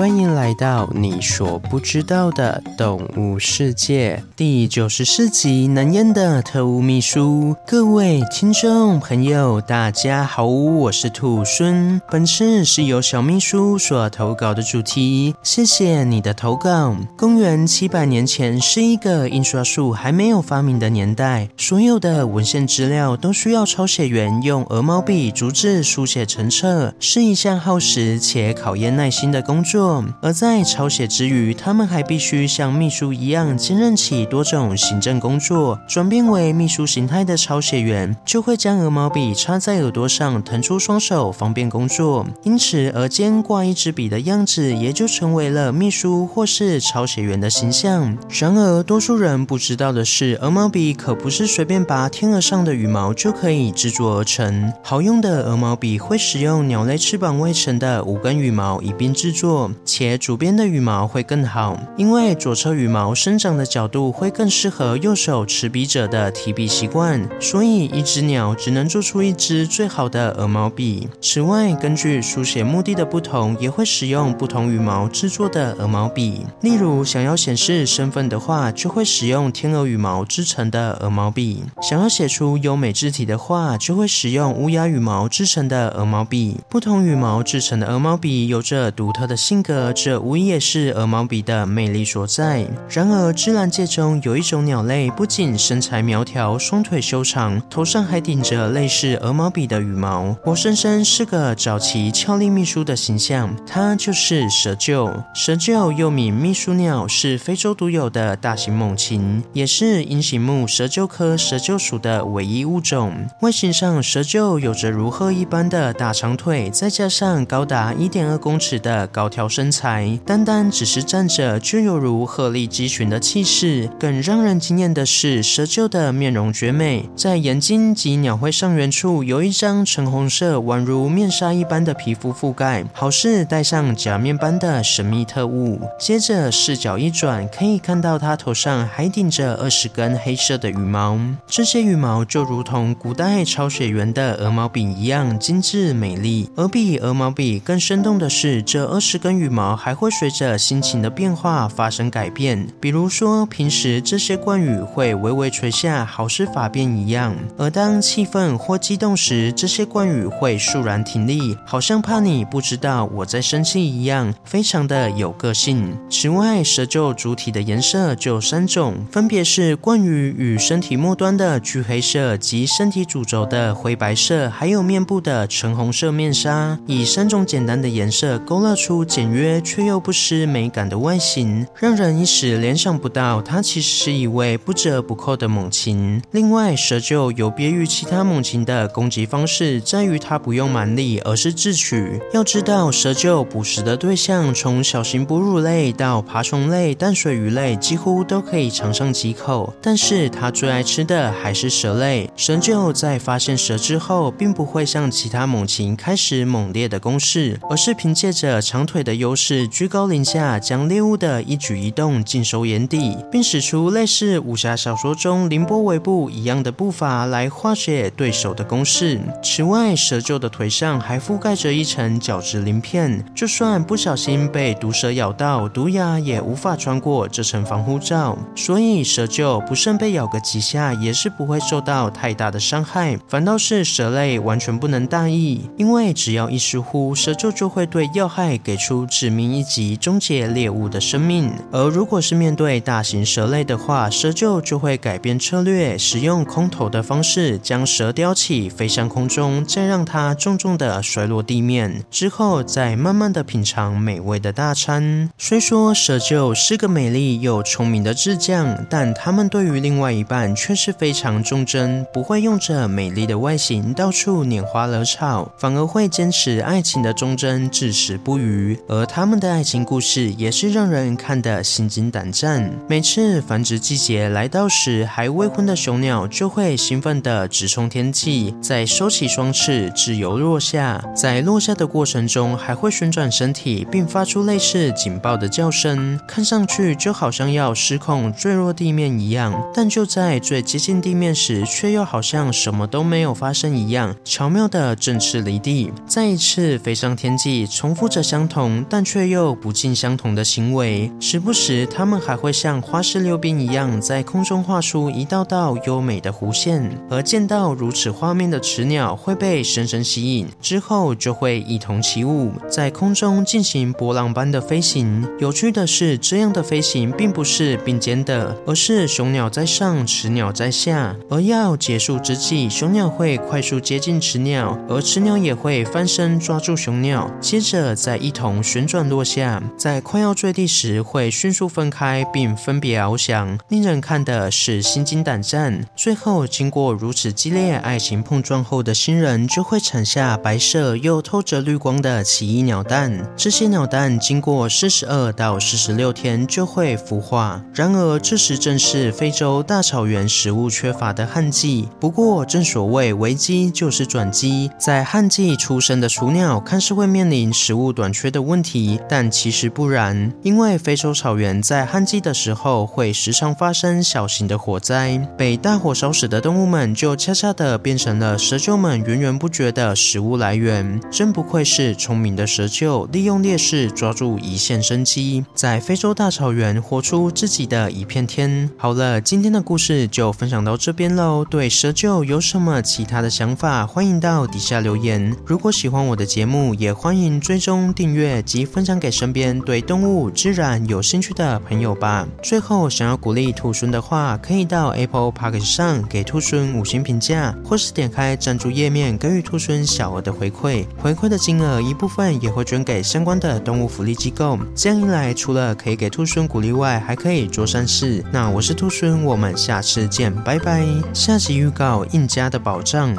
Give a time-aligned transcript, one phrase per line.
[0.00, 7.54] 欢迎来到你所不知道的动物世界第九十四集《难言的特务秘书》。
[7.66, 12.00] 各位听众朋友，大家好，我是兔孙。
[12.10, 16.96] 本次是由小秘书所投稿的主题，谢谢你的投稿。
[17.14, 29.89] 公元七百年前是一个印刷术还没有发明的年代，所有的文献资料都需要抄写员用鹅毛笔逐字书写成册，是一项耗时且考验耐心的工作。
[30.20, 35.78] 而在抄写之余，他们还必须像秘书一样兼任起多种行政工作。
[35.88, 42.26] 转变为秘书形态的抄写员，就会将鹅毛笔插在耳朵上，腾出双手，方便工作。
[42.42, 48.16] 因此，额间挂一支笔的样子，也就成为了秘书或是抄写员的形象。
[48.28, 54.72] 然而，多数人不知道的是，鹅毛笔可不是随便拔天鹅上的羽毛就可以制作而成。
[54.82, 59.70] 好用的鹅毛笔会使用鸟类翅膀外层的五根羽毛一并制作。
[59.84, 71.08] 且主边的羽毛会更好，因为左侧羽毛生长的角度会更适合右手持笔者的提笔习惯，所以一只鸟只能做出一支最好的鹅毛笔。
[71.20, 76.46] 此外，根据书写目的的不同，也会使用不同羽毛制作的鹅毛笔。
[76.60, 86.58] 例如，想要显示身份的话，就会使用天鹅羽毛制成的鹅毛笔；想要写出优美字体的话，就会使用乌鸦羽毛制成的鹅毛笔。
[86.68, 89.92] 不同羽毛制成的鹅毛笔有着独特的性格。
[89.92, 91.66] 这无疑也是鹅毛笔的。
[91.66, 92.66] 魅力所在。
[92.88, 103.54] 然而，自然界中有一种鸟类，不仅身材苗条、双腿修长，头上还顶着类似鹅毛笔的羽毛，活生生是个早期俏丽秘书的形象。
[103.66, 105.22] 它就是蛇鹫。
[105.34, 113.12] 蛇鹫又名秘书鸟，是非洲独有的大型猛禽，也是鹰形目蛇鹫科蛇鹫属的唯一物种。
[113.42, 115.92] 外形上，蛇鹫有着如鹤一般的。
[115.92, 119.70] 大长腿，再加上高达一点二公尺的高挑身。
[119.70, 123.88] 材单单只是站着，就犹如鹤立鸡群的气势。
[124.00, 135.80] 更让人惊艳的是，蛇鹫的面容绝美，在眼睛及鸟喙上缘处有一张橙红色，宛如面纱一般的皮肤覆盖，好似戴上假面般的神秘特务。
[136.00, 146.50] 接着视角一转，可以看到它头上还顶着二十根黑色的羽毛，这些羽毛就如同古代抄写员的鹅毛笔一样精致美丽。
[146.56, 149.70] 而比鹅毛笔更生动的是，这二十根羽毛。
[149.80, 165.96] 还会随着心情的变化发生改变，比如说平时这些冠羽会微微垂下，好似发辫一样；而当气愤或激动时，这些冠羽会肃然挺立，好像怕你不知道我在生气一样，非常的有个性。
[166.10, 179.60] 此外，蛇鹫主体的颜色就三种，分别是冠羽与身体末端的橘黑色及身体主轴的灰白色，还有面部的橙红色面纱，以三种简单的颜色勾勒出简约。
[179.60, 186.20] 却又不失美感的外形，让人一时联想不到它其实是一位不折不扣的猛禽。
[186.32, 192.20] 另外，蛇鹫有别于其他猛禽的攻击方式，在于它不用蛮力，而是智取。
[192.32, 199.72] 要知道，蛇鹫捕食的对象从小型哺乳类到爬虫类、淡水鱼类，几乎都可以尝上几口。
[199.80, 202.28] 但是它最爱吃的还是蛇类。
[202.34, 209.68] 蛇鹫在发现蛇之后，并不会像其他猛禽开始猛烈的攻势，而是凭借着长腿的优势。
[209.68, 219.20] 居高临下，将猎物的一举一动尽收眼底，并使出类似武侠小说中凌波微步一样的步伐来化解对手的攻势。
[219.44, 228.36] 此外，蛇鹫的腿上还覆盖着一层角质鳞片，就算不小心被毒蛇咬到，毒牙也无法穿过这层防护罩。
[228.56, 233.18] 所以，蛇鹫不慎被咬个几下，也是不会受到太大的伤害。
[233.28, 239.06] 反倒是蛇类完全不能大意，因为只要一疏忽，蛇鹫就会对要害给出。
[239.10, 241.52] 致命一击，终结猎物的生命。
[241.72, 255.28] 而如果是面对大型蛇类的话，蛇鹫就会改变策略，使用空投的方式将蛇叼起，飞向空中，再让它重重的摔落地面，之后再慢慢的品尝美味的大餐。
[255.36, 268.78] 虽说蛇鹫是个美丽又聪明的智将，但他们对于另外一半却是非常忠贞，不会用着美丽的外形到处拈花惹草，反而会坚持爱情的忠贞，至死不渝。
[268.88, 272.70] 而而他们的爱情故事也是让人看得心惊胆战。
[272.86, 281.02] 每次繁殖季节来到时，还未婚的雄鸟就会兴奋地直冲天际，再收起双翅，自由落下。
[281.16, 289.58] 在落下的过程中，还会旋转身体，并发出类似警报的叫声，看上去就好像要失控坠落地面一样。
[289.72, 301.10] 但就在最接近地面时，却又好像什么都没有发生一样，巧妙地振翅离地，再一次飞上天际，重复着相同但却又不尽相同的行为。
[301.20, 306.90] 时不时，它们还会像花式溜冰一样，在空中画出一道道优美的弧线。
[307.08, 315.24] 而见到如此画面的雌鸟，会被深深吸引，之后就会一同起舞，在空中进行波浪般的飞行。
[315.38, 321.14] 有趣的是，这样的飞行并不是并肩的，而是雄鸟在上，雌鸟在下。
[321.28, 329.60] 而要结束之际，雄鸟会快速接近雌鸟，而雌鸟也会翻身抓住雄鸟，接着再一同旋转落下。
[329.76, 335.84] 在快要坠地时，会迅速分开并分别翱翔，令人看的是心惊胆战。
[335.96, 343.28] 最后，经过如此激烈爱情碰撞后的新人，就会产下白色又透着绿光的奇异鸟蛋。
[343.36, 347.60] 这些鸟蛋经过四十二到四十六天就会孵化。
[347.74, 351.88] 然而，这时正是非洲大草原食物缺乏的旱季。
[351.98, 371.00] 不过，正所谓危机就是转机，在旱季出生的雏鸟看似会面临食物短缺的问题，但其实不然，因为非洲草原在旱季的时候会时常发生小型的火灾，被大火烧死的动物们就恰恰的变成了蛇鹫们源源不绝的食物来源。
[371.10, 378.70] 真不愧是聪明的蛇鹫，利用劣势抓住一线生机，在非洲大草原活出自己的一片天。
[378.76, 381.44] 好了，今天的故事就分享到这边喽。
[381.44, 385.34] 对蛇鹫有什么其他的想法，欢迎到底下留言。
[385.44, 392.26] 如果喜欢我的节目，也欢迎追踪订阅及分享给身边对动物、自然有兴趣的朋友吧。
[392.42, 400.84] 最后，想要鼓励兔孙的话，可以到 Apple Podcast 上给兔孙五星评价，或是点开赞助页面给予兔孙小额的回馈。
[400.98, 404.58] 回馈的金额一部分也会捐给相关的动物福利机构。
[404.74, 408.24] 这样一来，除了可以给兔孙鼓励外，还可以做善事。
[408.32, 410.84] 那我是兔孙，我们下次见，拜拜。
[411.14, 413.14] 下集预告：印加的宝藏。